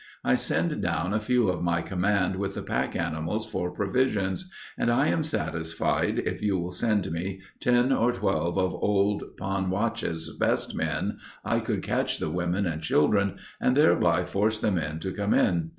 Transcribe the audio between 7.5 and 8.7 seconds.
ten or twelve